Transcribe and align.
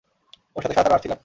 ওর 0.55 0.61
সাথে 0.63 0.75
সারাটা 0.75 0.91
রাত 0.91 1.01
ছিলাম! 1.03 1.17